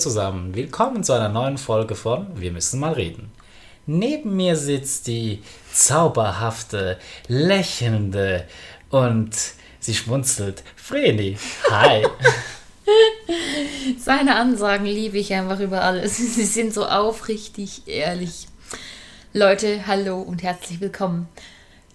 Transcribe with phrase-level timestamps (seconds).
[0.00, 3.30] Zusammen, willkommen zu einer neuen Folge von Wir müssen mal reden.
[3.84, 5.42] Neben mir sitzt die
[5.74, 6.98] zauberhafte,
[7.28, 8.48] lächelnde
[8.88, 9.36] und
[9.78, 11.36] sie schmunzelt Vreni.
[11.70, 12.06] Hi.
[13.98, 16.16] Seine Ansagen liebe ich einfach über alles.
[16.34, 18.48] Sie sind so aufrichtig, ehrlich.
[19.34, 21.28] Leute, hallo und herzlich willkommen.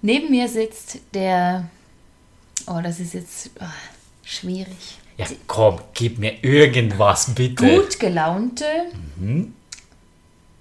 [0.03, 1.69] Neben mir sitzt der.
[2.67, 3.65] Oh, das ist jetzt oh,
[4.23, 4.99] schwierig.
[5.17, 7.63] Ja, komm, gib mir irgendwas, bitte.
[7.65, 8.65] Gut gelaunte,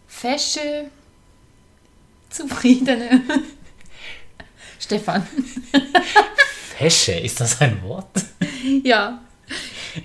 [0.06, 0.84] fesche,
[2.30, 3.22] zufriedene
[4.78, 5.26] Stefan.
[6.76, 8.10] Fesche, ist das ein Wort?
[8.84, 9.20] Ja,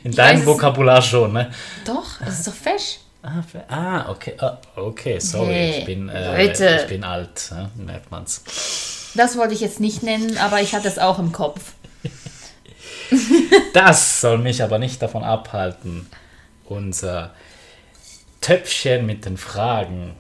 [0.03, 1.51] In deinem es- Vokabular schon, ne?
[1.85, 2.99] doch, das ist doch fesch.
[3.21, 4.33] Ah, Ah, okay.
[4.39, 5.53] Ah, okay, sorry.
[5.53, 6.79] Hey, ich, bin, äh, Leute.
[6.81, 7.69] ich bin alt, ne?
[7.75, 8.41] merkt man's.
[9.15, 11.73] Das wollte ich jetzt nicht nennen, aber ich hatte es auch im Kopf.
[13.73, 16.07] Das soll mich aber nicht davon abhalten,
[16.65, 17.33] unser
[18.41, 20.13] Töpfchen mit den Fragen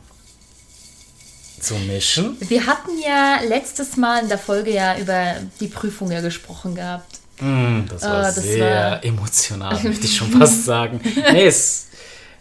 [1.59, 2.37] zu mischen.
[2.49, 7.19] Wir hatten ja letztes Mal in der Folge ja über die Prüfung ja gesprochen gehabt.
[7.39, 10.99] Mm, Das war Ah, das sehr war- emotional, möchte ich schon fast sagen.
[11.31, 11.87] Nee, es,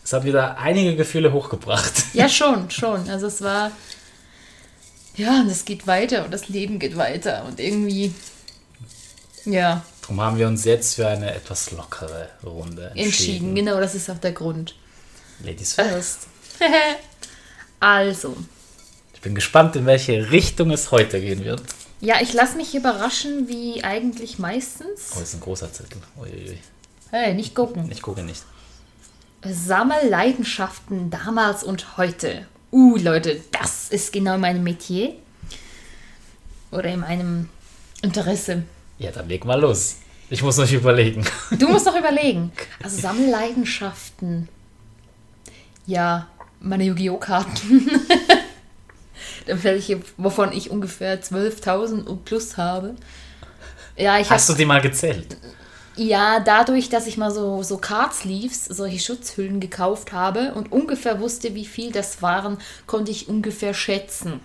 [0.05, 1.93] es hat wieder einige Gefühle hochgebracht.
[2.15, 3.09] Ja, schon, schon.
[3.11, 3.71] Also es war.
[5.17, 7.45] Ja, und es geht weiter und das Leben geht weiter.
[7.47, 8.15] Und irgendwie.
[9.45, 13.05] Ja, Darum haben wir uns jetzt für eine etwas lockere Runde entschieden.
[13.05, 13.55] entschieden.
[13.55, 14.75] Genau, das ist auch der Grund.
[15.45, 16.29] Ladies first.
[17.81, 18.35] also.
[19.13, 21.61] Ich bin gespannt, in welche Richtung es heute gehen wird.
[22.01, 25.11] Ja, ich lasse mich überraschen, wie eigentlich meistens.
[25.15, 26.01] Oh, ist ein großer Zettel.
[26.19, 26.59] Uiuiui.
[27.11, 27.91] Hey, nicht gucken.
[27.93, 28.45] Ich gucke nicht.
[29.45, 32.47] Sammelleidenschaften damals und heute.
[32.73, 35.17] Uh, Leute, das ist genau mein Metier.
[36.71, 37.51] Oder in meinem
[38.01, 38.63] Interesse.
[38.99, 39.97] Ja, dann leg mal los.
[40.31, 41.25] Ich muss noch überlegen.
[41.53, 42.53] Du musst noch überlegen.
[42.83, 44.49] Also Sammelleidenschaften.
[45.87, 46.29] Ja,
[46.61, 47.17] meine Yu-Gi-Oh!
[47.17, 47.91] Karten.
[49.47, 52.95] welche, wovon ich ungefähr 12.000 und plus habe.
[53.97, 55.37] Ja, ich Hast du habe die mal gezählt?
[55.97, 61.21] ja dadurch, dass ich mal so so Card Sleeves, solche Schutzhüllen gekauft habe und ungefähr
[61.21, 64.41] wusste, wie viel das waren, konnte ich ungefähr schätzen.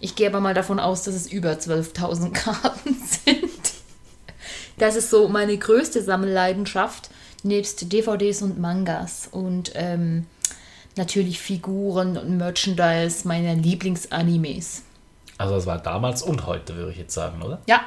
[0.00, 3.43] Ich gehe aber mal davon aus, dass es über 12.000 Karten sind.
[4.78, 7.10] Das ist so meine größte Sammelleidenschaft,
[7.42, 10.26] nebst DVDs und Mangas und ähm,
[10.96, 14.82] natürlich Figuren und Merchandise meiner Lieblingsanimes.
[15.38, 17.60] Also das war damals und heute, würde ich jetzt sagen, oder?
[17.66, 17.80] Ja,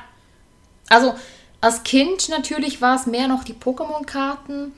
[0.90, 1.14] also
[1.62, 4.74] als Kind natürlich war es mehr noch die Pokémon-Karten.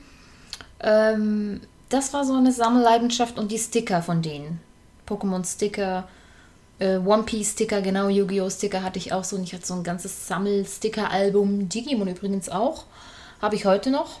[0.80, 4.60] Ähm, das war so eine Sammelleidenschaft und die Sticker von denen.
[5.06, 6.08] Pokémon-Sticker,
[6.80, 8.50] äh, One Piece-Sticker, genau, Yu-Gi-Oh!
[8.50, 9.36] Sticker hatte ich auch so.
[9.36, 11.68] Und ich hatte so ein ganzes Sammel-Sticker-Album.
[11.68, 12.84] Digimon übrigens auch.
[13.40, 14.18] Habe ich heute noch.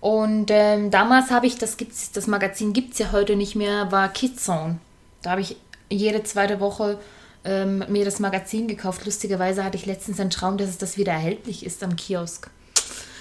[0.00, 3.90] Und ähm, damals habe ich, das gibt's, das Magazin gibt es ja heute nicht mehr,
[3.90, 4.78] war Kidzone.
[5.22, 5.56] Da habe ich
[5.88, 6.98] jede zweite Woche
[7.44, 9.04] ähm, mir das Magazin gekauft.
[9.04, 12.50] Lustigerweise hatte ich letztens einen Traum, dass es das wieder erhältlich ist am Kiosk.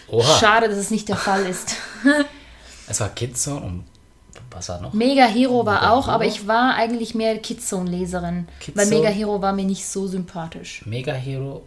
[0.09, 0.37] Oha.
[0.39, 1.75] Schade, dass es nicht der Fall ist.
[2.87, 3.83] Es war Kidzone und
[4.51, 4.93] was war noch?
[4.93, 6.15] Mega Hero war Mega auch, Hero?
[6.15, 8.47] aber ich war eigentlich mehr Kidzone-Leserin.
[8.47, 8.85] Weil Kidzone?
[8.87, 10.85] Mega Hero war mir nicht so sympathisch.
[10.85, 11.63] Mega Hero.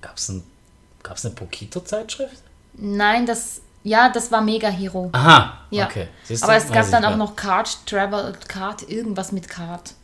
[0.00, 0.42] Gab es ein,
[1.02, 2.42] gab's eine Pokito-Zeitschrift?
[2.74, 5.10] Nein, das, ja, das war Mega Hero.
[5.12, 5.86] Aha, Ja.
[5.86, 6.08] okay.
[6.24, 6.46] Siehst du?
[6.46, 9.94] Aber es Weiß gab dann auch noch Card Travel, Card, irgendwas mit Card.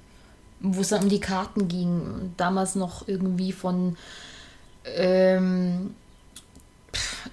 [0.60, 2.32] Wo es dann um die Karten ging.
[2.37, 3.97] Damals noch irgendwie von
[4.84, 5.94] ähm,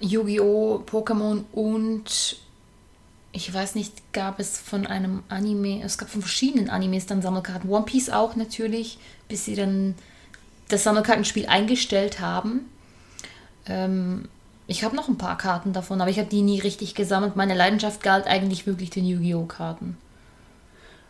[0.00, 2.36] Yu-Gi-Oh!, Pokémon und
[3.32, 7.70] ich weiß nicht, gab es von einem Anime, es gab von verschiedenen Animes dann Sammelkarten.
[7.70, 8.98] One Piece auch natürlich,
[9.28, 9.94] bis sie dann
[10.68, 12.70] das Sammelkartenspiel eingestellt haben.
[13.66, 14.28] Ähm,
[14.66, 17.34] ich habe noch ein paar Karten davon, aber ich habe die nie richtig gesammelt.
[17.34, 19.46] Meine Leidenschaft galt eigentlich wirklich den Yu-Gi-Oh!
[19.46, 19.96] Karten.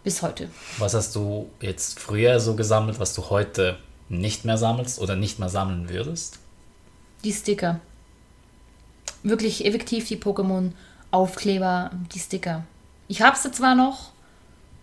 [0.04, 0.48] Bis heute.
[0.78, 3.78] Was hast du jetzt früher so gesammelt, was du heute
[4.08, 6.38] nicht mehr sammelst oder nicht mehr sammeln würdest?
[7.24, 7.80] Die Sticker.
[9.22, 10.16] Wirklich effektiv die
[11.12, 12.64] Pokémon-Aufkleber, die Sticker.
[13.08, 14.12] Ich habe sie zwar noch,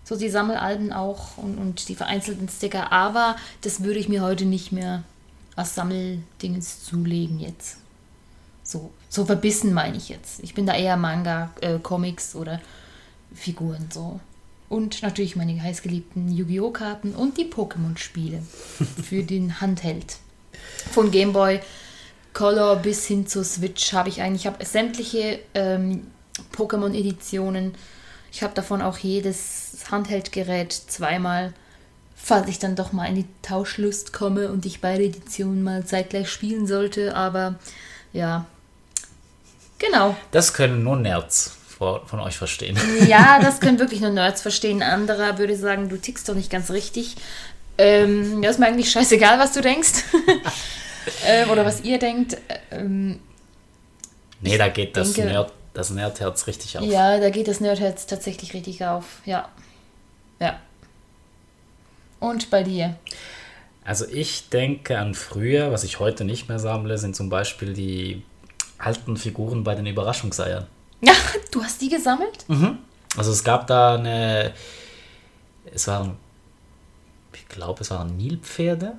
[0.03, 4.45] so die Sammelalben auch und, und die vereinzelten Sticker, aber das würde ich mir heute
[4.45, 5.03] nicht mehr
[5.55, 7.77] als Sammeldingens zulegen jetzt.
[8.63, 10.39] So, so verbissen meine ich jetzt.
[10.41, 12.61] Ich bin da eher Manga, äh, Comics oder
[13.33, 14.19] Figuren so.
[14.69, 16.69] Und natürlich meine heißgeliebten Yu-Gi-Oh!
[16.69, 18.43] Karten und die Pokémon-Spiele
[19.03, 20.17] für den Handheld.
[20.91, 21.59] Von Gameboy
[22.33, 26.05] Color bis hin zur Switch habe ich eigentlich, ich habe sämtliche ähm,
[26.55, 27.73] Pokémon-Editionen.
[28.31, 31.53] Ich habe davon auch jedes Handheldgerät zweimal,
[32.15, 36.29] falls ich dann doch mal in die Tauschlust komme und ich beide Editionen mal zeitgleich
[36.29, 37.15] spielen sollte.
[37.15, 37.55] Aber
[38.13, 38.45] ja,
[39.79, 40.15] genau.
[40.31, 41.55] Das können nur Nerds.
[41.77, 42.77] von euch verstehen.
[43.07, 44.83] Ja, das können wirklich nur Nerds verstehen.
[44.83, 47.15] Anderer würde sagen, du tickst doch nicht ganz richtig.
[47.77, 50.03] Ähm, ja, ist mir eigentlich scheißegal, was du denkst.
[51.25, 52.37] ähm, oder was ihr denkt.
[52.71, 53.19] Ähm,
[54.41, 56.83] nee, da geht das, denke- Nerd, das Nerdherz richtig auf.
[56.83, 59.21] ja, da geht das Nerdherz tatsächlich richtig auf.
[59.25, 59.49] Ja.
[60.39, 60.59] Ja.
[62.19, 62.97] Und bei dir?
[63.83, 68.23] Also ich denke an früher, was ich heute nicht mehr sammle, sind zum Beispiel die
[68.77, 70.67] alten Figuren bei den Überraschungseiern.
[71.01, 71.13] Ja,
[71.51, 72.45] du hast die gesammelt?
[73.17, 74.53] Also es gab da eine,
[75.73, 76.17] es waren,
[77.33, 78.93] ich glaube, es waren Nilpferde.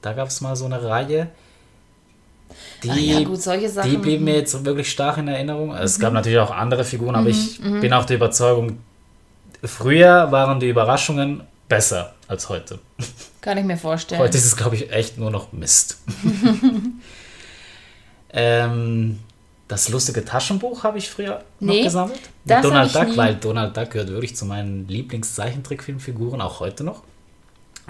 [0.00, 1.30] Da gab es mal so eine Reihe.
[2.82, 3.90] Die, Ah ja, gut, solche Sachen.
[3.90, 5.74] die blieben mir jetzt wirklich stark in Erinnerung.
[5.74, 6.02] Es Mhm.
[6.02, 8.78] gab natürlich auch andere Figuren, aber ich bin auch der Überzeugung,
[9.64, 12.78] früher waren die Überraschungen besser als heute.
[13.40, 14.20] Kann ich mir vorstellen.
[14.20, 15.98] Heute ist es, glaube ich, echt nur noch Mist.
[18.32, 19.18] ähm,
[19.68, 22.20] das lustige Taschenbuch habe ich früher Nee, noch gesammelt.
[22.44, 23.16] Mit Donald Duck, nie.
[23.16, 27.02] weil Donald Duck gehört wirklich zu meinen Lieblingszeichentrickfilmfiguren, auch heute noch.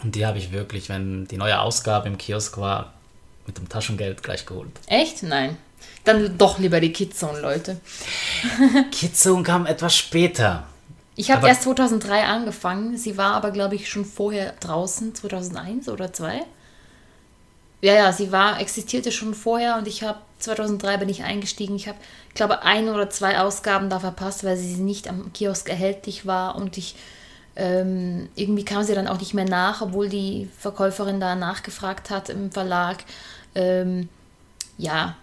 [0.03, 2.93] Und die habe ich wirklich, wenn die neue Ausgabe im Kiosk war,
[3.47, 4.71] mit dem Taschengeld gleich geholt.
[4.87, 5.23] Echt?
[5.23, 5.57] Nein.
[6.05, 7.81] Dann doch lieber die Kidzone, Leute.
[8.91, 10.67] Kidzone kam etwas später.
[11.15, 12.97] Ich habe erst 2003 angefangen.
[12.97, 16.43] Sie war aber, glaube ich, schon vorher draußen, 2001 oder 2.
[17.83, 21.75] Ja, ja, sie war, existierte schon vorher und ich habe 2003 bin ich eingestiegen.
[21.77, 21.99] Ich habe,
[22.35, 26.79] glaube ein oder zwei Ausgaben da verpasst, weil sie nicht am Kiosk erhältlich war und
[26.79, 26.95] ich
[27.55, 32.29] ähm, irgendwie kam sie dann auch nicht mehr nach, obwohl die Verkäuferin da nachgefragt hat
[32.29, 33.05] im Verlag.
[33.55, 34.09] Ähm,
[34.79, 35.17] ja,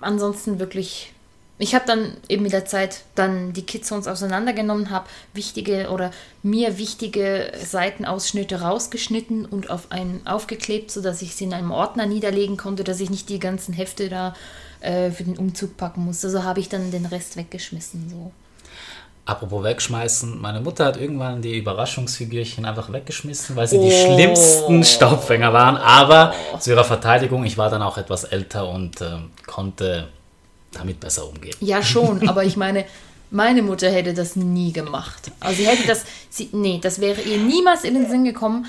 [0.00, 1.12] ansonsten wirklich.
[1.58, 6.10] Ich habe dann eben mit der Zeit dann die Kidzons auseinandergenommen, habe wichtige oder
[6.42, 12.58] mir wichtige Seitenausschnitte rausgeschnitten und auf einen aufgeklebt, sodass ich sie in einem Ordner niederlegen
[12.58, 14.34] konnte, dass ich nicht die ganzen Hefte da
[14.80, 16.28] äh, für den Umzug packen musste.
[16.28, 18.10] So habe ich dann den Rest weggeschmissen.
[18.10, 18.32] So.
[19.26, 24.14] Apropos wegschmeißen, meine Mutter hat irgendwann die Überraschungsfigürchen einfach weggeschmissen, weil sie die Oh.
[24.14, 25.76] schlimmsten Staubfänger waren.
[25.76, 30.06] Aber zu ihrer Verteidigung, ich war dann auch etwas älter und ähm, konnte
[30.72, 31.56] damit besser umgehen.
[31.60, 32.84] Ja, schon, aber ich meine,
[33.32, 35.32] meine Mutter hätte das nie gemacht.
[35.40, 38.66] Also sie hätte das, sie, nee, das wäre ihr niemals in den Sinn gekommen,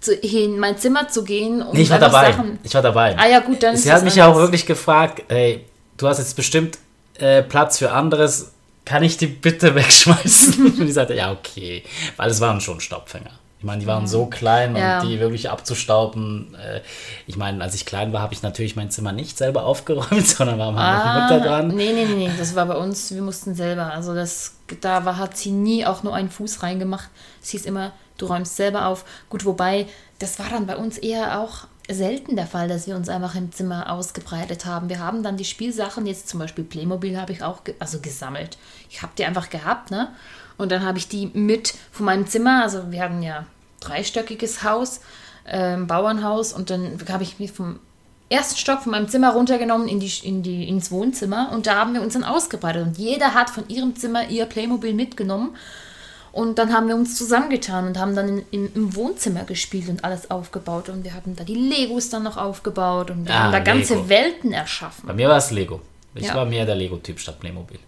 [0.00, 2.30] zu, in mein Zimmer zu gehen und Nee, ich war dabei.
[2.32, 2.58] Sachen.
[2.62, 3.16] Ich war dabei.
[3.18, 5.64] Ah ja, gut, dann ist Sie hat mich ja auch wirklich gefragt, hey,
[5.96, 6.76] du hast jetzt bestimmt
[7.18, 8.50] äh, Platz für anderes,
[8.84, 10.66] kann ich die bitte wegschmeißen?
[10.78, 11.82] und ich sagte, ja, okay.
[12.16, 13.30] Weil es waren schon Staubfänger.
[13.58, 15.00] Ich meine, die waren so klein Ja.
[15.00, 16.54] und die wirklich abzustauben.
[16.54, 16.82] Äh,
[17.26, 20.58] ich meine, als ich klein war, habe ich natürlich mein Zimmer nicht selber aufgeräumt, sondern
[20.58, 21.68] war meine Ah, Mutter dran.
[21.68, 23.90] Nee, nee, nee, nee, das war bei uns, wir mussten selber.
[23.92, 27.08] Also das, da war, hat sie nie auch nur einen Fuß reingemacht.
[27.42, 29.06] Es hieß immer, du räumst selber auf.
[29.30, 29.86] Gut, wobei,
[30.18, 33.52] das war dann bei uns eher auch selten der Fall, dass wir uns einfach im
[33.52, 34.88] Zimmer ausgebreitet haben.
[34.88, 38.56] Wir haben dann die Spielsachen, jetzt zum Beispiel Playmobil habe ich auch ge also gesammelt.
[38.90, 40.08] Ich habe die einfach gehabt, ne?
[40.56, 43.46] Und dann habe ich die mit von meinem Zimmer, also wir hatten ja
[43.80, 45.00] dreistöckiges Haus,
[45.46, 47.80] ähm, Bauernhaus, und dann habe ich mir vom
[48.30, 51.92] ersten Stock von meinem Zimmer runtergenommen in die, in die, ins Wohnzimmer und da haben
[51.94, 52.86] wir uns dann ausgebreitet.
[52.86, 55.56] Und jeder hat von ihrem Zimmer ihr Playmobil mitgenommen.
[56.34, 60.02] Und dann haben wir uns zusammengetan und haben dann in, im, im Wohnzimmer gespielt und
[60.02, 60.88] alles aufgebaut.
[60.88, 63.94] Und wir hatten da die Legos dann noch aufgebaut und wir Ah, haben da ganze
[63.94, 64.08] Lego.
[64.08, 65.06] Welten erschaffen.
[65.06, 65.80] Bei mir war es Lego.
[66.16, 66.34] Ich Ja.
[66.34, 67.78] war mehr der Lego-Typ statt Playmobil.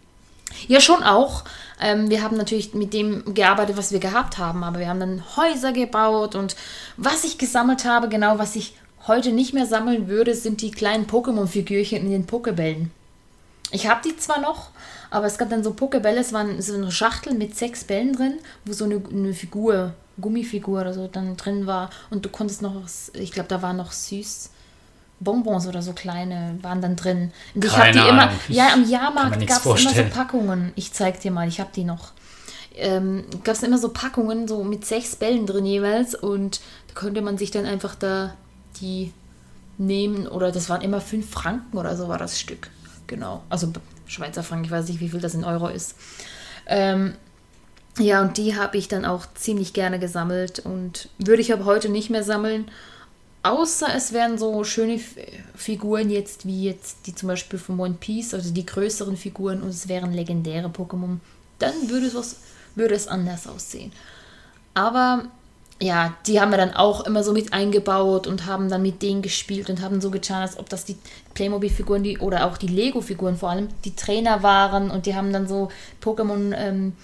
[0.69, 1.43] Ja, schon auch.
[1.81, 5.23] Ähm, wir haben natürlich mit dem gearbeitet, was wir gehabt haben, aber wir haben dann
[5.37, 6.55] Häuser gebaut und
[6.97, 8.75] was ich gesammelt habe, genau was ich
[9.09, 12.93] heute nicht mehr sammeln würde, sind die kleinen Pokémon-Figürchen in den Pokebällen.
[13.73, 14.71] Ich habe die zwar noch,
[15.11, 18.35] aber es gab dann so Pokebälle, es waren so eine Schachtel mit sechs Bällen drin,
[18.65, 22.75] wo so eine, eine Figur, Gummifigur oder so dann drin war und du konntest noch,
[22.83, 24.51] was- ich glaube, da war noch süß.
[25.19, 27.33] Bonbons oder so kleine waren dann drin.
[27.55, 28.35] Und ich habe die immer, Ahnung.
[28.49, 30.15] ja, am Jahrmarkt gab es immer so.
[30.15, 30.73] Packungen.
[30.77, 32.13] Ich zeig dir mal, ich habe die noch.
[32.75, 37.23] Ähm, gab es immer so Packungen, so mit sechs Bällen drin jeweils und da konnte
[37.23, 38.35] man sich dann einfach da
[38.83, 39.11] die
[39.79, 42.69] nehmen oder das waren immer fünf Franken oder so war das Stück.
[43.07, 43.43] Genau.
[43.49, 43.73] Also
[44.07, 45.95] Schweizer Franken, ich weiß nicht, wie viel das in Euro ist.
[46.67, 47.15] Ähm,
[47.99, 51.89] ja, und die habe ich dann auch ziemlich gerne gesammelt und würde ich aber heute
[51.89, 52.71] nicht mehr sammeln.
[53.43, 55.01] Außer es wären so schöne
[55.55, 59.69] Figuren jetzt, wie jetzt die zum Beispiel von One Piece, also die größeren Figuren und
[59.69, 61.19] es wären legendäre Pokémon,
[61.59, 62.37] dann würde was,
[62.75, 63.93] würde es anders aussehen.
[64.75, 65.27] Aber
[65.80, 69.21] ja, die haben wir dann auch immer so mit eingebaut und haben dann mit denen
[69.21, 70.97] gespielt und haben so getan, als ob das die
[71.35, 75.47] Playmobil-Figuren die, oder auch die Lego-Figuren vor allem die Trainer waren und die haben dann
[75.47, 75.68] so
[76.02, 76.95] Pokémon ähm,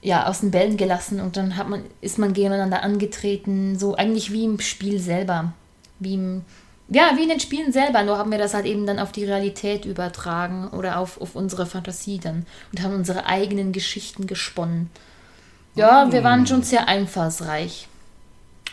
[0.00, 4.32] ja, aus den Bällen gelassen und dann hat man, ist man gegeneinander angetreten, so eigentlich
[4.32, 5.52] wie im Spiel selber.
[5.98, 6.44] Wie im,
[6.88, 9.26] Ja, wie in den Spielen selber, nur haben wir das halt eben dann auf die
[9.26, 14.88] Realität übertragen oder auf, auf unsere Fantasie dann und haben unsere eigenen Geschichten gesponnen.
[15.74, 17.86] Ja, wir waren schon sehr einfallsreich.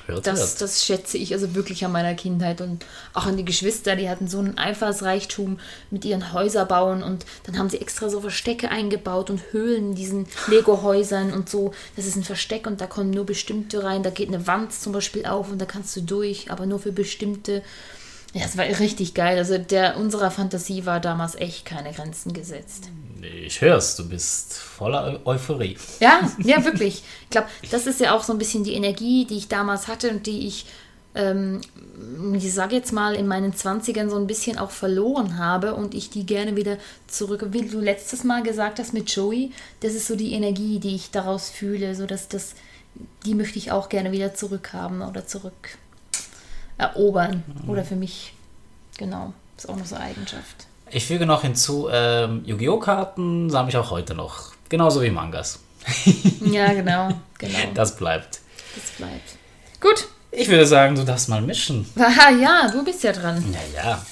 [0.08, 0.62] Hört, Das, hört.
[0.62, 4.28] das schätze ich also wirklich an meiner Kindheit und auch an die Geschwister, die hatten
[4.30, 5.60] so einen Einfallsreichtum
[5.92, 10.28] mit ihren Häuserbauen und dann haben sie extra so Verstecke eingebaut und Höhlen in diesen
[10.48, 11.74] Lego-Häusern und so.
[11.98, 14.02] Das ist ein Versteck und da kommen nur bestimmte rein.
[14.02, 16.94] Da geht eine Wand zum Beispiel auf und da kannst du durch, aber nur für
[16.94, 17.62] bestimmte.
[18.38, 19.38] Ja, es war richtig geil.
[19.40, 22.90] Also der unserer Fantasie war damals echt keine Grenzen gesetzt.
[23.46, 25.76] Ich hör's, du bist voller Eu Euphorie.
[26.00, 27.04] Ja, ja, wirklich.
[27.24, 30.12] Ich glaube, das ist ja auch so ein bisschen die Energie, die ich damals hatte
[30.12, 30.68] und die ich,
[31.16, 31.62] ähm,
[32.36, 36.12] ich sage jetzt mal, in meinen 20ern so ein bisschen auch verloren habe und ich
[36.12, 36.78] die gerne wieder
[37.08, 40.94] zurück, wie du letztes Mal gesagt hast mit Joey, das ist so die Energie, die
[40.94, 42.54] ich daraus fühle, so dass das,
[43.26, 45.80] die möchte ich auch gerne wieder zurückhaben oder zurück
[46.78, 48.34] erobern oder für mich,
[48.98, 50.68] genau, ist auch noch so eine Eigenschaft.
[50.90, 52.80] Ich füge noch hinzu, ähm, Yu-Gi-Oh!
[52.80, 54.54] Karten sammle ich auch heute noch.
[54.70, 55.60] Genauso wie Mangas.
[56.42, 58.40] Ja, genau, genau, Das bleibt.
[58.76, 59.36] das bleibt.
[59.82, 61.86] Gut, Ich würde sagen, du darfst mal mischen.
[61.98, 63.44] Haha, ja, du bist ja dran.
[63.76, 64.06] Ja, ja.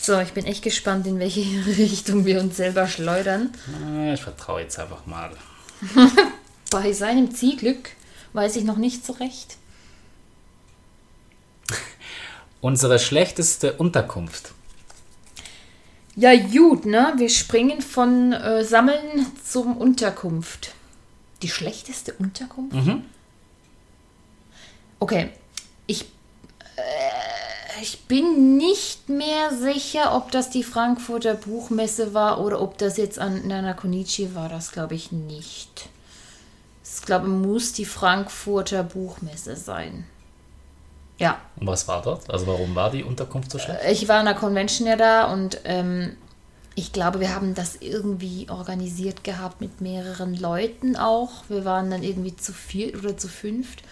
[0.00, 1.40] So, ich bin echt gespannt, in welche
[1.78, 3.50] Richtung wir uns selber schleudern.
[4.12, 5.30] Ich vertraue jetzt einfach mal.
[6.70, 7.90] Bei seinem Zielglück
[8.32, 9.56] weiß ich noch nicht so recht.
[12.62, 14.52] Unsere schlechteste Unterkunft.
[16.14, 17.12] Ja, gut, ne?
[17.16, 20.70] Wir springen von äh, Sammeln zum Unterkunft.
[21.42, 22.76] Die schlechteste Unterkunft?
[25.00, 25.30] Okay,
[25.88, 26.02] ich,
[26.76, 32.96] äh, ich bin nicht mehr sicher, ob das die Frankfurter Buchmesse war oder ob das
[32.96, 34.48] jetzt an Nana Konichi war.
[34.48, 35.88] Das glaube ich nicht.
[36.84, 40.06] Ich glaube, muss die Frankfurter Buchmesse sein.
[41.18, 42.28] Ja, Und was war dort?
[42.30, 43.80] Also warum war die Unterkunft so schlecht?
[43.90, 46.16] ich war in der Convention ja da und ähm,
[46.74, 51.44] ich glaube, wir haben das irgendwie organisiert gehabt mit mehreren Leuten auch.
[51.48, 53.82] Wir waren dann irgendwie zu vier oder zu fünft.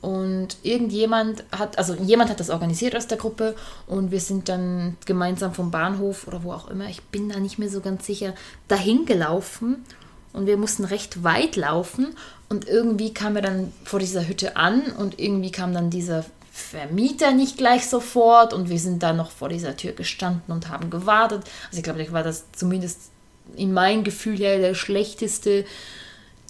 [0.00, 3.56] Und irgendjemand hat, also jemand hat das organisiert aus der Gruppe
[3.88, 7.58] und wir sind dann gemeinsam vom Bahnhof oder wo auch immer, ich bin da nicht
[7.58, 8.34] mehr so ganz sicher,
[8.68, 9.84] dahin gelaufen
[10.32, 12.14] und wir mussten recht weit laufen
[12.48, 16.24] und irgendwie kam er dann vor dieser Hütte an und irgendwie kam dann dieser
[16.58, 20.90] Vermieter nicht gleich sofort und wir sind dann noch vor dieser Tür gestanden und haben
[20.90, 21.44] gewartet.
[21.68, 23.10] Also ich glaube, das war das zumindest
[23.56, 25.64] in meinem Gefühl her der schlechteste,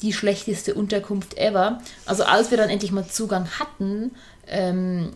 [0.03, 1.81] die schlechteste Unterkunft ever.
[2.07, 4.13] Also als wir dann endlich mal Zugang hatten,
[4.49, 5.11] ähm,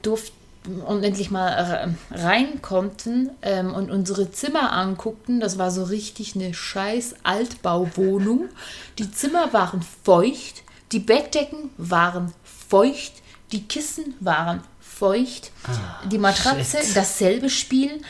[0.00, 0.32] durften
[0.86, 6.54] und endlich mal rein konnten ähm, und unsere Zimmer anguckten, das war so richtig eine
[6.54, 8.48] scheiß Altbauwohnung.
[8.98, 10.62] Die Zimmer waren feucht,
[10.92, 12.32] die Bettdecken waren
[12.68, 13.21] feucht,
[13.52, 15.50] die Kissen waren feucht,
[16.10, 16.96] die Matratze, shit.
[16.96, 18.00] dasselbe Spiel.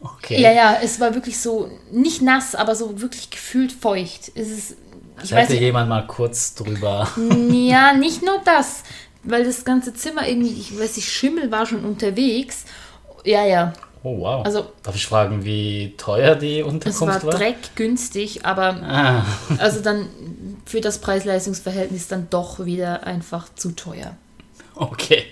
[0.00, 0.40] Okay.
[0.40, 4.30] Ja, ja, es war wirklich so, nicht nass, aber so wirklich gefühlt feucht.
[4.34, 4.76] Es ist,
[5.22, 7.08] ich weiß Hätte nicht, jemand mal kurz drüber.
[7.50, 8.84] ja, nicht nur das,
[9.24, 12.64] weil das ganze Zimmer irgendwie, ich weiß nicht, Schimmel war schon unterwegs.
[13.24, 13.72] Ja, ja,
[14.04, 14.44] Oh wow.
[14.46, 17.34] Also- Darf ich fragen, wie teuer die es war Unterkunft war?
[17.34, 19.24] dreckgünstig, aber Ah,
[19.58, 20.08] also dann
[20.64, 24.16] für das Preis-Leistungs-Verhältnis dann doch wieder einfach zu teuer.
[24.78, 25.26] Okay.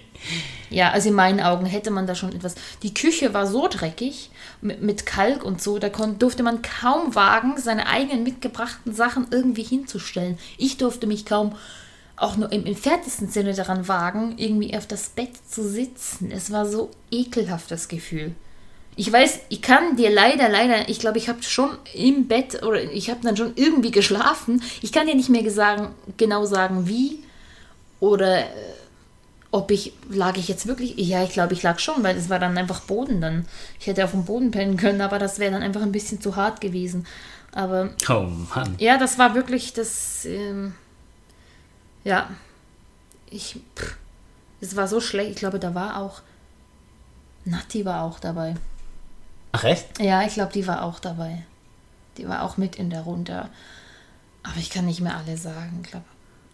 [0.70, 2.56] Ja, also in meinen Augen hätte man da schon etwas.
[2.82, 7.86] Die Küche war so dreckig mit, Kalk und so, da durfte man kaum wagen, seine
[7.86, 10.38] eigenen mitgebrachten Sachen irgendwie hinzustellen.
[10.58, 11.54] Ich durfte mich kaum
[12.16, 16.30] auch nur im entferntesten Sinne daran wagen, irgendwie auf das Bett zu sitzen.
[16.32, 18.34] Es war so ekelhaft das Gefühl.
[18.98, 22.82] Ich weiß, ich kann dir leider, leider, ich glaube, ich habe schon im Bett oder
[22.82, 24.62] ich habe dann schon irgendwie geschlafen.
[24.80, 27.22] Ich kann dir nicht mehr sagen, genau sagen, wie
[28.00, 28.46] oder äh,
[29.56, 30.94] ob ich, lag ich jetzt wirklich?
[30.98, 33.46] Ja, ich glaube, ich lag schon, weil es war dann einfach Boden dann.
[33.80, 36.36] Ich hätte auf dem Boden pennen können, aber das wäre dann einfach ein bisschen zu
[36.36, 37.06] hart gewesen.
[37.52, 38.74] Aber Oh Mann.
[38.78, 40.74] ja, das war wirklich das, ähm,
[42.04, 42.28] ja,
[43.30, 43.96] ich, pff,
[44.60, 45.30] es war so schlecht.
[45.30, 46.20] Ich glaube, da war auch,
[47.46, 48.56] Nati war auch dabei.
[49.52, 49.98] Ach echt?
[50.00, 51.46] Ja, ich glaube, die war auch dabei.
[52.18, 53.48] Die war auch mit in der Runde.
[54.42, 55.80] Aber ich kann nicht mehr alle sagen.
[55.82, 56.04] Ich glaube,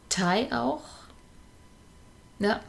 [0.09, 0.83] Tai auch.
[2.39, 2.61] Ja,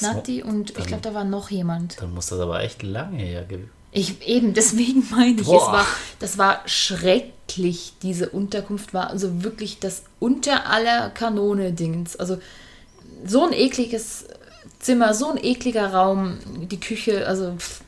[0.00, 2.00] Nati und ich dann- glaube, da war noch jemand.
[2.00, 3.70] Dann muss das aber echt lange her gewesen.
[3.90, 5.86] Ich eben, deswegen meine ich, es war,
[6.18, 7.94] das war schrecklich.
[8.02, 12.16] Diese Unterkunft war also wirklich das unter aller Kanone-Dings.
[12.16, 12.38] Also
[13.24, 14.26] so ein ekliges
[14.78, 16.38] Zimmer, so ein ekliger Raum,
[16.70, 17.54] die Küche, also.
[17.56, 17.80] Pff,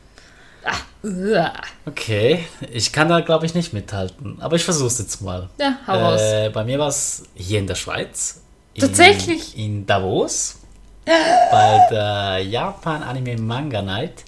[0.64, 1.52] ah.
[1.86, 5.48] Okay, ich kann da glaube ich nicht mithalten, aber ich versuche es jetzt mal.
[5.58, 6.20] Ja, hau raus.
[6.20, 8.42] Äh, bei mir war es hier in der Schweiz.
[8.74, 9.56] In, Tatsächlich?
[9.56, 10.56] In Davos.
[11.04, 14.24] Bei der Japan Anime Manga Night,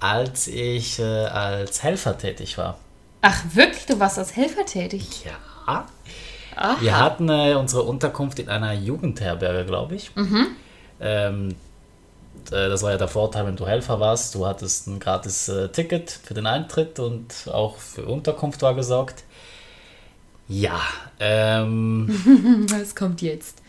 [0.00, 2.78] als ich äh, als Helfer tätig war.
[3.22, 3.86] Ach, wirklich?
[3.86, 5.24] Du warst als Helfer tätig?
[5.24, 5.32] Ja.
[5.66, 6.76] Aha.
[6.80, 10.10] Wir hatten äh, unsere Unterkunft in einer Jugendherberge, glaube ich.
[11.00, 11.48] Ähm,
[12.50, 14.34] äh, das war ja der Vorteil, wenn du Helfer warst.
[14.34, 19.24] Du hattest ein gratis äh, Ticket für den Eintritt und auch für Unterkunft war gesorgt.
[20.48, 20.80] Ja,
[21.20, 23.61] ähm, Was kommt jetzt?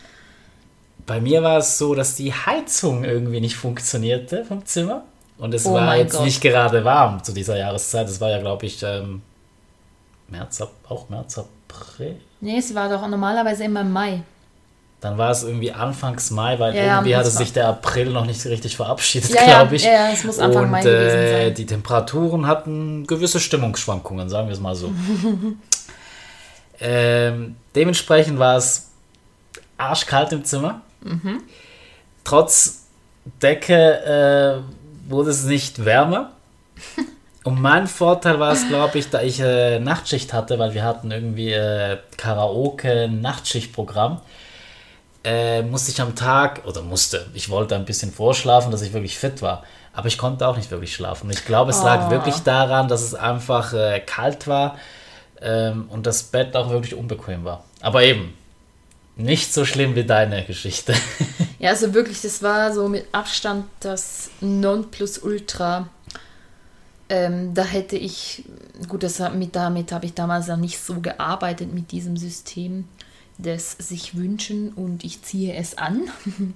[1.06, 5.04] Bei mir war es so, dass die Heizung irgendwie nicht funktionierte vom Zimmer.
[5.38, 6.24] Und es Oh war jetzt Gott.
[6.24, 8.08] nicht gerade warm zu dieser Jahreszeit.
[8.08, 9.20] Es war ja, glaube ich, ähm,
[10.28, 12.16] März, auch März, April.
[12.40, 14.22] Nee, es war doch normalerweise immer im Mai.
[15.00, 18.42] Dann war es irgendwie Anfangs Mai, weil Ja, irgendwie hatte sich der April noch nicht
[18.46, 19.84] richtig verabschiedet, Ja, glaube ich.
[19.84, 21.54] ja, ja, es muss Anfang Und Mai gewesen äh, sein.
[21.54, 24.90] die Temperaturen hatten gewisse Stimmungsschwankungen, sagen wir es mal so.
[26.80, 28.90] ähm, dementsprechend war es
[29.76, 30.80] arschkalt im Zimmer.
[31.04, 31.42] Mhm.
[32.24, 32.86] Trotz
[33.40, 36.32] Decke äh, wurde es nicht wärmer.
[37.44, 41.10] Und mein Vorteil war es, glaube ich, da ich äh, Nachtschicht hatte, weil wir hatten
[41.10, 44.20] irgendwie äh, Karaoke-Nachtschichtprogramm,
[45.24, 49.18] äh, musste ich am Tag, oder musste, ich wollte ein bisschen vorschlafen, dass ich wirklich
[49.18, 49.62] fit war.
[49.92, 51.30] Aber ich konnte auch nicht wirklich schlafen.
[51.30, 52.10] Ich glaube, es lag Oh.
[52.10, 54.76] wirklich daran, dass es einfach äh, kalt war
[55.40, 57.64] ähm, und das Bett auch wirklich unbequem war.
[57.80, 58.34] Aber eben,
[59.16, 60.94] nicht so schlimm wie deine Geschichte.
[61.60, 65.88] Ja, also wirklich, das war so mit Abstand das Nonplusultra.
[67.08, 68.44] Ähm, da hätte ich,
[68.86, 72.86] gut, das, mit, damit habe ich damals ja nicht so gearbeitet mit diesem System
[73.38, 76.02] des sich wünschen und ich ziehe es an.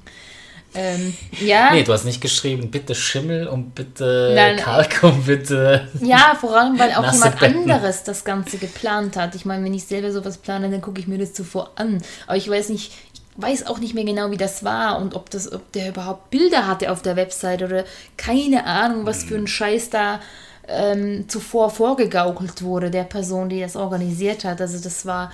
[0.74, 5.88] ähm, ja, Nee, du hast nicht geschrieben, bitte Schimmel und bitte Nein, Kalk und bitte.
[6.00, 7.70] ja, vor allem, weil auch jemand Betten.
[7.70, 9.34] anderes das Ganze geplant hat.
[9.34, 12.02] Ich meine, wenn ich selber sowas plane, dann gucke ich mir das zuvor an.
[12.26, 15.30] Aber ich weiß nicht, ich weiß auch nicht mehr genau, wie das war und ob,
[15.30, 17.84] das, ob der überhaupt Bilder hatte auf der Website oder
[18.16, 20.20] keine Ahnung, was für ein Scheiß da
[20.66, 24.60] ähm, zuvor vorgegaukelt wurde, der Person, die das organisiert hat.
[24.60, 25.32] Also das war,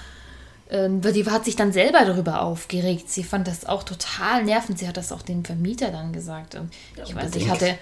[0.75, 3.09] ähm, die hat sich dann selber darüber aufgeregt.
[3.09, 4.79] Sie fand das auch total nervend.
[4.79, 6.57] Sie hat das auch dem Vermieter dann gesagt.
[6.57, 6.73] Und
[7.05, 7.79] ich weiß, ich hatte,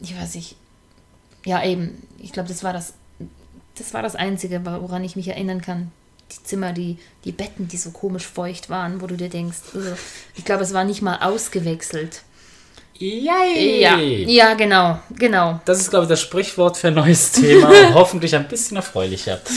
[0.00, 0.56] ich weiß nicht,
[1.44, 2.94] ja eben, ich glaube, das war das,
[3.76, 5.92] das war das Einzige, woran ich mich erinnern kann.
[6.32, 9.96] Die Zimmer, die, die Betten, die so komisch feucht waren, wo du dir denkst, ugh.
[10.34, 12.22] ich glaube, es war nicht mal ausgewechselt.
[12.94, 13.80] Yay!
[13.80, 15.60] Ja, ja, genau, genau.
[15.64, 19.40] Das ist, glaube ich, das Sprichwort für ein neues Thema hoffentlich ein bisschen erfreulicher.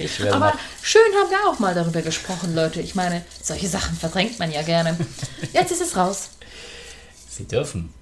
[0.00, 0.54] ich Aber mal.
[0.82, 2.80] schön haben wir auch mal darüber gesprochen, Leute.
[2.80, 4.96] Ich meine, solche Sachen verdrängt man ja gerne.
[5.52, 6.30] Jetzt ist es raus.
[7.28, 7.92] Sie dürfen.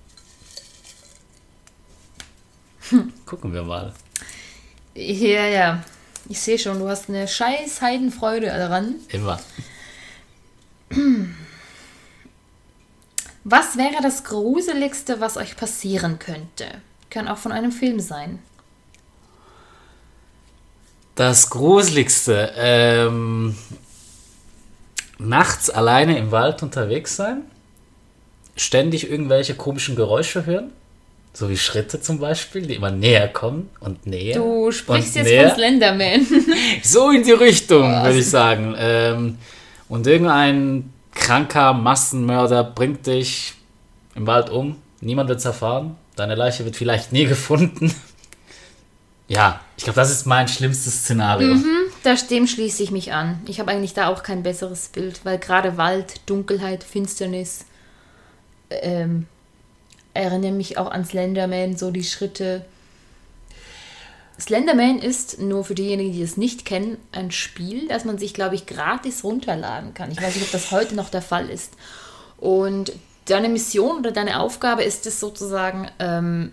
[3.27, 3.93] Gucken wir mal.
[4.95, 5.85] Ja, ja.
[6.29, 8.97] Ich sehe schon, du hast eine scheiß Heidenfreude daran.
[9.09, 9.41] Immer.
[13.45, 16.67] Was wäre das Gruseligste, was euch passieren könnte?
[17.11, 18.39] Kann auch von einem Film sein.
[21.19, 22.53] Das Gruseligste.
[22.57, 23.57] Ähm,
[25.19, 27.43] nachts alleine im Wald unterwegs sein.
[28.55, 30.71] Ständig irgendwelche komischen Geräusche hören.
[31.33, 34.37] So wie Schritte zum Beispiel, die immer näher kommen und näher.
[34.37, 35.49] Du sprichst jetzt näher.
[35.49, 36.25] von Slenderman.
[36.85, 38.77] So in die Richtung, würde ich sagen.
[38.79, 39.39] Ähm,
[39.89, 43.55] und irgendein kranker Massenmörder bringt dich
[44.15, 44.77] im Wald um.
[45.01, 45.97] Niemand wird es erfahren.
[46.15, 47.93] Deine Leiche wird vielleicht nie gefunden.
[49.29, 51.57] Ja, ich glaube, das ist mein schlimmstes Szenario.
[52.03, 53.41] Das, dem schließe ich mich an.
[53.47, 57.67] Ich habe eigentlich da auch kein besseres Bild, weil gerade Wald, Dunkelheit, Finsternis
[58.71, 59.27] ähm,
[60.15, 62.65] erinnern mich auch an Slenderman, so die Schritte.
[64.41, 68.55] Slenderman ist, nur für diejenigen, die es nicht kennen, ein Spiel, das man sich, glaube
[68.55, 70.11] ich, gratis runterladen kann.
[70.11, 71.75] Ich weiß nicht, ob das heute noch der Fall ist.
[72.39, 72.93] Und
[73.27, 76.53] deine Mission oder deine Aufgabe ist es sozusagen, ähm,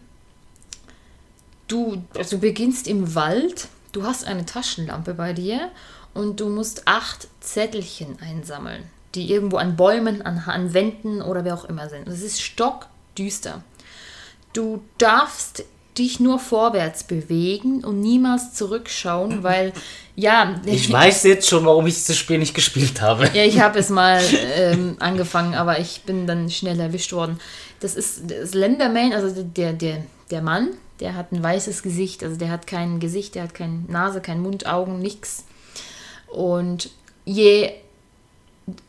[1.67, 5.71] du, also du beginnst im Wald, du hast eine Taschenlampe bei dir
[6.13, 11.53] und du musst acht Zettelchen einsammeln, die irgendwo an Bäumen, an, an Wänden oder wer
[11.53, 12.07] auch immer sind.
[12.07, 13.63] Es ist stockdüster.
[14.53, 15.65] Du darfst
[15.97, 19.73] dich nur vorwärts bewegen und niemals zurückschauen, weil,
[20.15, 23.29] ja, Ich weiß jetzt schon, warum ich dieses Spiel nicht gespielt habe.
[23.33, 24.21] ja, ich habe es mal
[24.55, 27.39] ähm, angefangen, aber ich bin dann schnell erwischt worden.
[27.79, 32.49] Das ist Slenderman, also der, der, der Mann, der hat ein weißes Gesicht, also der
[32.49, 35.43] hat kein Gesicht, der hat keine Nase, kein Mund, Augen, nix.
[36.27, 36.89] Und
[37.25, 37.73] je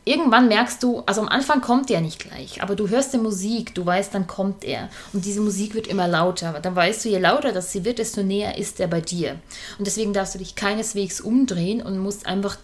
[0.05, 3.75] irgendwann merkst du, also am Anfang kommt der nicht gleich, aber du hörst die Musik,
[3.75, 4.89] du weißt, dann kommt er.
[5.13, 6.59] Und diese Musik wird immer lauter.
[6.59, 9.39] Dann weißt du, je lauter das sie wird, desto näher ist er bei dir.
[9.77, 12.57] Und deswegen darfst du dich keineswegs umdrehen und musst einfach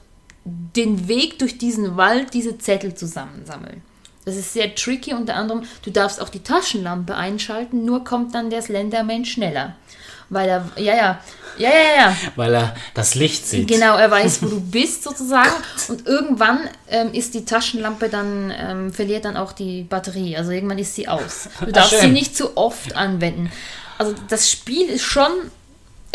[0.45, 3.81] den Weg durch diesen Wald, diese Zettel zusammensammeln.
[4.25, 5.13] Das ist sehr tricky.
[5.13, 9.75] Unter anderem, du darfst auch die Taschenlampe einschalten, nur kommt dann der Slenderman schneller.
[10.29, 11.19] Weil er, ja, ja,
[11.57, 12.17] ja, ja, ja.
[12.35, 13.67] Weil er das Licht sieht.
[13.67, 15.51] Genau, er weiß, wo du bist sozusagen.
[15.89, 16.59] Und irgendwann
[16.89, 20.35] ähm, ist die Taschenlampe dann, ähm, verliert dann auch die Batterie.
[20.37, 21.49] Also irgendwann ist sie aus.
[21.59, 22.13] Du darfst sie schön.
[22.13, 23.51] nicht zu oft anwenden.
[23.97, 25.31] Also das Spiel ist schon,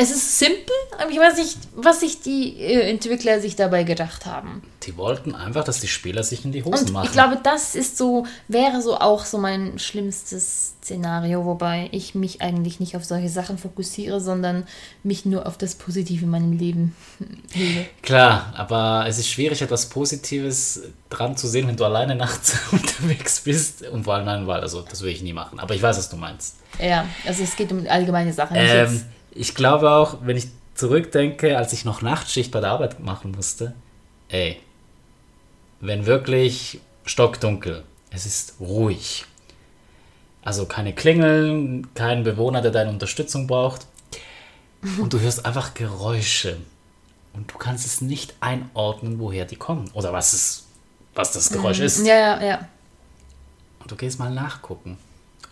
[0.00, 4.26] es ist simpel, aber ich weiß nicht, was sich die äh, Entwickler sich dabei gedacht
[4.26, 4.62] haben.
[4.84, 7.06] Die wollten einfach, dass die Spieler sich in die Hosen Und machen.
[7.06, 12.40] ich glaube, das ist so, wäre so auch so mein schlimmstes Szenario, wobei ich mich
[12.40, 14.66] eigentlich nicht auf solche Sachen fokussiere, sondern
[15.02, 16.94] mich nur auf das Positive in meinem Leben
[17.52, 17.86] hebe.
[18.02, 20.80] Klar, aber es ist schwierig, etwas Positives
[21.10, 23.82] dran zu sehen, wenn du alleine nachts unterwegs bist.
[23.82, 24.62] Und vor allem in einem Wald.
[24.62, 25.58] Also, das würde ich nie machen.
[25.58, 26.54] Aber ich weiß, was du meinst.
[26.80, 28.56] Ja, also es geht um allgemeine Sachen.
[28.56, 33.00] Ähm, jetzt- ich glaube auch, wenn ich zurückdenke, als ich noch Nachtschicht bei der Arbeit
[33.00, 33.74] machen musste,
[34.28, 34.60] ey,
[35.80, 39.24] wenn wirklich stockdunkel, es ist ruhig.
[40.42, 43.86] Also keine Klingeln, kein Bewohner, der deine Unterstützung braucht.
[44.98, 46.56] Und du hörst einfach Geräusche.
[47.32, 49.90] Und du kannst es nicht einordnen, woher die kommen.
[49.92, 50.64] Oder was, es,
[51.14, 52.06] was das Geräusch ist.
[52.06, 52.68] Ja, ja, ja.
[53.80, 54.96] Und du gehst mal nachgucken.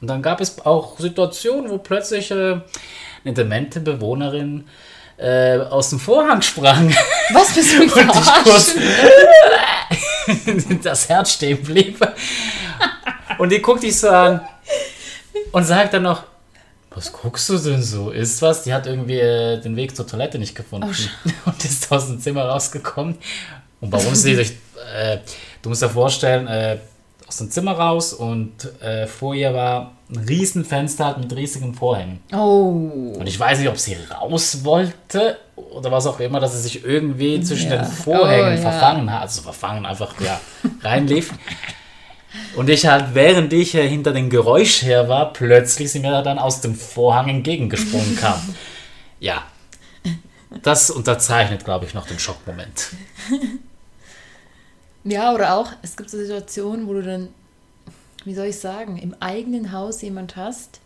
[0.01, 2.61] Und dann gab es auch Situationen, wo plötzlich äh,
[3.25, 4.67] eine demente Bewohnerin
[5.19, 6.95] äh, aus dem Vorhang sprang
[7.33, 7.83] Was bist du
[10.71, 11.99] und das Herz stehen blieb.
[13.39, 14.41] Und die guckt dich so an
[15.53, 16.25] und sagt dann noch,
[16.91, 18.11] was guckst du denn so?
[18.11, 18.63] Ist was?
[18.63, 20.89] Die hat irgendwie äh, den Weg zur Toilette nicht gefunden
[21.45, 23.19] und ist aus dem Zimmer rausgekommen.
[23.81, 24.53] Und warum sie durch,
[24.95, 25.19] äh,
[25.61, 26.79] du musst dir vorstellen, äh,
[27.29, 32.21] aus dem Zimmer raus und äh, vor ihr war ein Riesenfenster mit riesigen Vorhängen.
[32.33, 33.15] Oh.
[33.19, 36.85] Und ich weiß nicht, ob sie raus wollte oder was auch immer, dass sie sich
[36.85, 37.79] irgendwie zwischen Ja.
[37.79, 38.71] den Vorhängen Oh, ja.
[38.71, 39.23] verfangen hat.
[39.23, 40.41] Also verfangen einfach, ja,
[40.83, 41.33] reinlief.
[42.57, 46.61] Und ich halt, während ich hinter dem Geräusch her war, plötzlich sie mir dann aus
[46.61, 48.41] dem Vorhang entgegengesprungen kam.
[49.19, 49.45] Ja.
[50.63, 52.89] Das unterzeichnet, glaube ich, noch den Schockmoment.
[55.09, 57.29] Ja, oder auch, es gibt so Situationen, wo du dann,
[58.25, 60.81] wie soll ich sagen, im eigenen Haus jemand hast,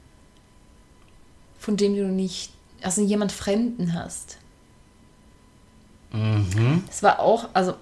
[1.59, 2.53] von dem du nicht,
[2.83, 4.37] also jemand Fremden hast.
[6.13, 6.85] Mhm.
[6.87, 7.77] Das war auch, also,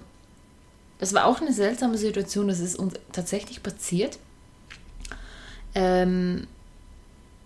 [0.99, 4.17] das war auch eine seltsame Situation, das ist uns tatsächlich passiert.
[5.75, 6.47] Ähm,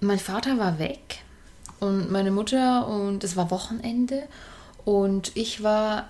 [0.01, 1.23] mein Vater war weg
[1.79, 4.27] und meine Mutter und es war Wochenende
[4.85, 6.09] und ich war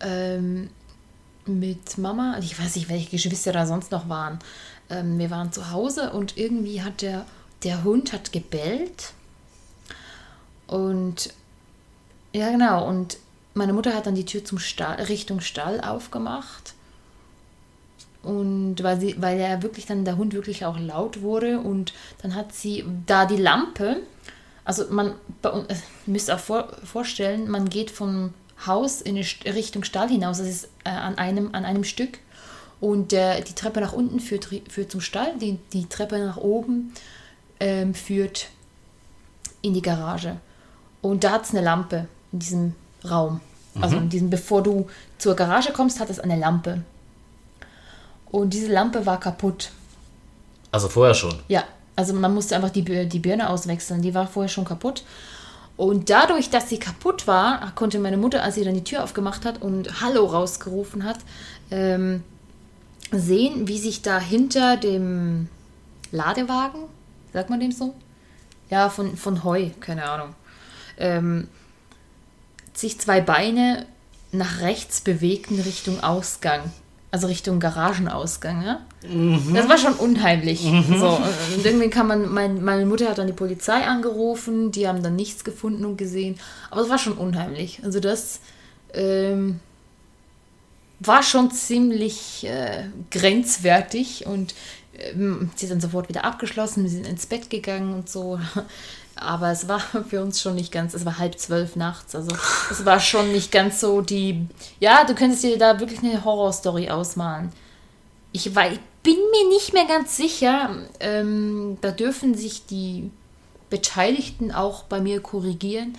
[0.00, 0.70] ähm,
[1.48, 4.38] mit Mama, also ich weiß nicht, welche Geschwister da sonst noch waren.
[4.90, 7.24] Ähm, wir waren zu Hause und irgendwie hat der,
[7.64, 9.12] der Hund hat gebellt
[10.66, 11.32] und
[12.32, 13.18] ja genau und
[13.54, 16.74] meine Mutter hat dann die Tür zum Stall, Richtung Stall aufgemacht.
[18.22, 22.34] Und weil, sie, weil er wirklich dann, der Hund wirklich auch laut wurde und dann
[22.34, 24.02] hat sie da die Lampe,
[24.64, 28.34] also man, äh, ihr müsst auch vor, vorstellen, man geht vom
[28.66, 32.18] Haus in Richtung Stall hinaus, das ist äh, an, einem, an einem Stück
[32.80, 36.92] und der, die Treppe nach unten führt, führt zum Stall, die, die Treppe nach oben
[37.60, 38.48] ähm, führt
[39.62, 40.36] in die Garage.
[41.02, 42.74] Und da hat es eine Lampe in diesem
[43.08, 43.40] Raum.
[43.80, 46.82] Also in diesem, bevor du zur Garage kommst, hat es eine Lampe.
[48.30, 49.70] Und diese Lampe war kaputt.
[50.72, 51.34] Also vorher schon.
[51.48, 51.64] Ja,
[51.96, 54.02] also man musste einfach die, die Birne auswechseln.
[54.02, 55.04] Die war vorher schon kaputt.
[55.78, 59.44] Und dadurch, dass sie kaputt war, konnte meine Mutter, als sie dann die Tür aufgemacht
[59.44, 61.18] hat und Hallo rausgerufen hat,
[61.70, 62.24] ähm,
[63.12, 65.48] sehen, wie sich da hinter dem
[66.10, 66.80] Ladewagen,
[67.32, 67.94] sagt man dem so?
[68.70, 70.34] Ja, von, von Heu, keine Ahnung.
[70.98, 71.46] Ähm,
[72.74, 73.86] sich zwei Beine
[74.32, 76.72] nach rechts bewegten Richtung Ausgang.
[77.10, 78.80] Also Richtung Garagenausgang, ja?
[79.54, 80.60] Das war schon unheimlich.
[80.60, 81.20] So,
[81.56, 85.16] und irgendwie kann man, mein, meine Mutter hat dann die Polizei angerufen, die haben dann
[85.16, 86.38] nichts gefunden und gesehen.
[86.70, 87.80] Aber es war schon unheimlich.
[87.82, 88.40] Also das
[88.92, 89.60] ähm,
[91.00, 94.54] war schon ziemlich äh, grenzwertig und
[94.98, 98.38] ähm, sie ist dann sofort wieder abgeschlossen, wir sind ins Bett gegangen und so.
[99.20, 102.34] Aber es war für uns schon nicht ganz, es war halb zwölf nachts, also
[102.70, 104.46] es war schon nicht ganz so die,
[104.80, 107.52] ja, du könntest dir da wirklich eine Horrorstory ausmalen.
[108.32, 113.10] Ich, war, ich bin mir nicht mehr ganz sicher, ähm, da dürfen sich die
[113.70, 115.96] Beteiligten auch bei mir korrigieren.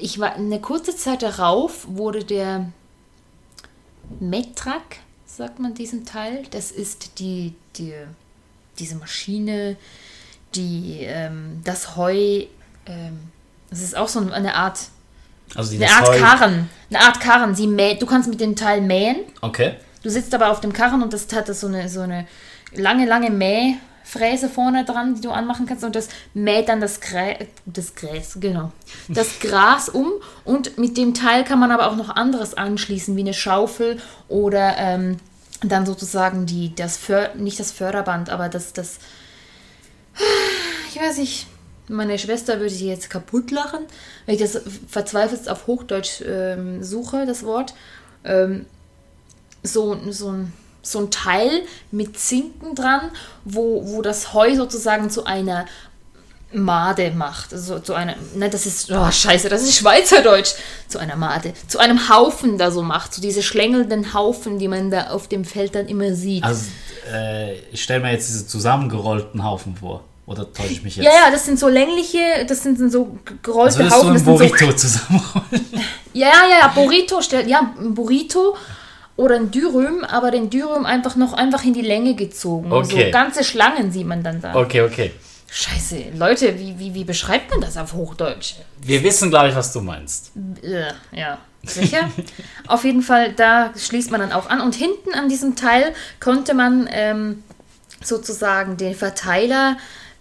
[0.00, 2.70] Ich war eine kurze Zeit darauf, wurde der
[4.20, 7.92] Metrak, sagt man diesem Teil, das ist die, die
[8.78, 9.76] diese Maschine,
[10.54, 12.14] die ähm, das Heu,
[12.86, 13.18] ähm,
[13.70, 14.78] das ist auch so eine Art,
[15.54, 17.54] Also eine Art Heu- Karren, eine Art Karren.
[17.54, 19.74] Sie mäht, du kannst mit dem Teil mähen Okay.
[20.02, 22.26] Du sitzt aber auf dem Karren und das hat das so eine, so eine
[22.72, 27.48] lange, lange Mähfräse vorne dran, die du anmachen kannst und das mäht dann das, Grä
[27.64, 28.70] das Gräs, genau,
[29.08, 30.12] das Gras um
[30.44, 34.76] und mit dem Teil kann man aber auch noch anderes anschließen, wie eine Schaufel oder
[34.78, 35.16] ähm,
[35.62, 38.98] dann sozusagen die, das För nicht das Förderband, aber das, das,
[40.88, 41.46] ich weiß nicht,
[41.88, 43.80] meine Schwester würde sie jetzt kaputt lachen,
[44.24, 47.74] wenn ich das verzweifelt auf Hochdeutsch ähm, suche, das Wort.
[48.24, 48.66] Ähm,
[49.62, 50.52] so, so, ein,
[50.82, 53.10] so ein Teil mit Zinken dran,
[53.44, 55.66] wo, wo das Heu sozusagen zu einer
[56.56, 57.52] Made macht.
[57.52, 60.54] Also zu einer, ne, das ist, oh scheiße, das ist Schweizerdeutsch.
[60.88, 63.14] Zu einer Made, zu einem Haufen da so macht.
[63.14, 66.44] So diese schlängelnden Haufen, die man da auf dem Feld dann immer sieht.
[66.44, 66.66] Also,
[67.12, 70.04] äh, ich stelle mir jetzt diese zusammengerollten Haufen vor.
[70.26, 71.04] Oder täusche ich mich jetzt?
[71.04, 74.18] Ja, ja, das sind so längliche, das sind so gerollte also Haufen.
[74.18, 75.66] so ein Burrito zusammenrollen.
[76.14, 78.56] Ja, ja, ja, Burrito, ja, ein Burrito
[79.16, 82.72] oder ein Dürüm, aber den Dürüm einfach noch einfach in die Länge gezogen.
[82.72, 83.06] Okay.
[83.06, 84.54] So ganze Schlangen sieht man dann da.
[84.54, 85.12] Okay, okay.
[85.48, 88.56] Scheiße, Leute, wie, wie, wie beschreibt man das auf Hochdeutsch?
[88.80, 90.32] Wir wissen, glaube ich, was du meinst.
[90.62, 92.10] Äh, ja, sicher.
[92.66, 94.60] Auf jeden Fall, da schließt man dann auch an.
[94.60, 97.44] Und hinten an diesem Teil konnte man ähm,
[98.02, 99.76] sozusagen den Verteiler,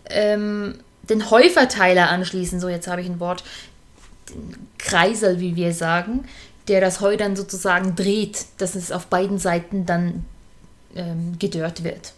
[0.10, 2.60] ähm, den Heuverteiler anschließen.
[2.60, 3.44] So, jetzt habe ich ein Wort.
[4.30, 6.26] Den Kreisel, wie wir sagen,
[6.68, 10.26] der das Heu dann sozusagen dreht, dass es auf beiden Seiten dann
[10.96, 12.14] ähm, gedörrt wird.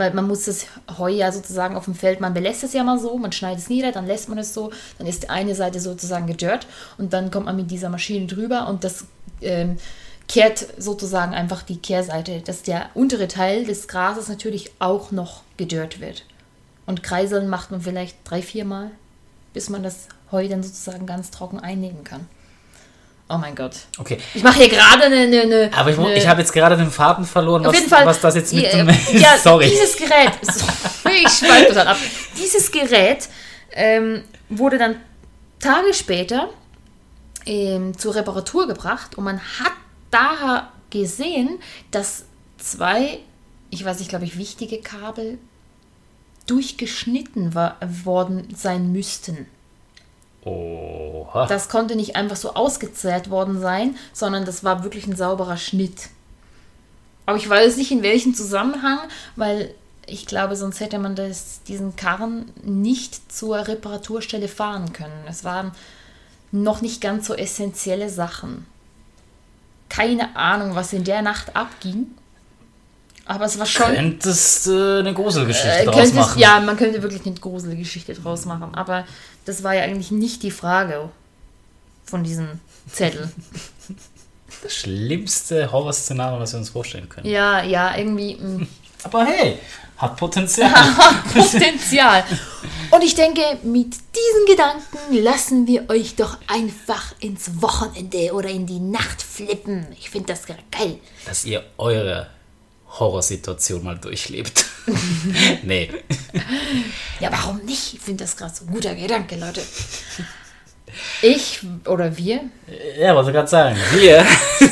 [0.00, 0.64] Weil man muss das
[0.96, 3.68] Heu ja sozusagen auf dem Feld, man belässt es ja mal so, man schneidet es
[3.68, 7.30] nieder, dann lässt man es so, dann ist die eine Seite sozusagen gedörrt und dann
[7.30, 9.04] kommt man mit dieser Maschine drüber und das
[9.42, 9.76] ähm,
[10.26, 16.00] kehrt sozusagen einfach die Kehrseite, dass der untere Teil des Grases natürlich auch noch gedörrt
[16.00, 16.24] wird.
[16.86, 18.92] Und Kreiseln macht man vielleicht drei, vier Mal,
[19.52, 22.26] bis man das Heu dann sozusagen ganz trocken einnehmen kann.
[23.32, 23.72] Oh mein Gott.
[23.96, 24.18] Okay.
[24.34, 25.70] Ich mache hier gerade eine, eine.
[25.76, 28.04] Aber ich, eine- ich habe jetzt gerade den Faden verloren, auf was, jeden Fall.
[28.04, 29.68] was das jetzt mit ja, dem ja, Sorry.
[29.68, 30.32] Dieses Gerät.
[31.12, 31.96] Ich schweife total ab.
[32.38, 33.28] Dieses Gerät
[33.72, 34.96] ähm, wurde dann
[35.58, 36.50] Tage später
[37.46, 39.72] ähm, zur Reparatur gebracht und man hat
[40.12, 41.58] daher gesehen,
[41.90, 42.24] dass
[42.58, 43.18] zwei,
[43.70, 45.38] ich weiß nicht, glaube ich, wichtige Kabel
[46.46, 49.46] durchgeschnitten war, worden sein müssten.
[50.44, 51.46] Oha.
[51.46, 56.08] Das konnte nicht einfach so ausgezehrt worden sein, sondern das war wirklich ein sauberer Schnitt.
[57.26, 58.98] Aber ich weiß nicht in welchem Zusammenhang,
[59.36, 59.74] weil
[60.06, 65.24] ich glaube, sonst hätte man das, diesen Karren nicht zur Reparaturstelle fahren können.
[65.28, 65.72] Es waren
[66.50, 68.66] noch nicht ganz so essentielle Sachen.
[69.88, 72.08] Keine Ahnung, was in der Nacht abging.
[73.30, 73.94] Aber es war schon.
[73.94, 76.40] Könntest äh, eine Gruselgeschichte Äh, draus machen.
[76.40, 78.74] ja, man könnte wirklich eine Gruselgeschichte draus machen.
[78.74, 79.06] Aber
[79.44, 81.08] das war ja eigentlich nicht die Frage
[82.04, 82.60] von diesem
[82.92, 83.30] Zettel.
[84.62, 87.26] Das schlimmste Horrorszenario, was wir uns vorstellen können.
[87.26, 88.66] Ja, ja, irgendwie mm,
[89.04, 89.58] Aber hey,
[89.96, 90.70] hat Potenzial.
[91.32, 92.24] Potenzial.
[92.90, 98.66] Und ich denke, mit diesen Gedanken lassen wir euch doch einfach ins Wochenende oder in
[98.66, 99.86] die Nacht flippen.
[99.98, 100.98] Ich finde das geil.
[101.24, 102.26] dass ihr eure
[102.98, 104.66] Horrorsituation mal durchlebt.
[105.62, 105.90] nee.
[107.20, 107.94] Ja, warum nicht?
[107.94, 109.62] Ich finde das gerade so ein guter Gedanke, Leute.
[111.22, 112.40] Ich oder wir?
[112.98, 113.76] Ja, wollte gerade sagen.
[113.94, 114.26] Wir,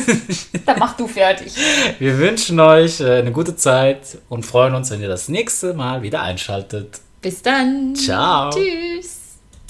[0.67, 1.53] Dann mach du fertig.
[1.99, 6.03] wir wünschen euch äh, eine gute Zeit und freuen uns, wenn ihr das nächste Mal
[6.03, 7.01] wieder einschaltet.
[7.21, 7.95] Bis dann.
[7.95, 8.51] Ciao.
[8.51, 9.18] Tschüss.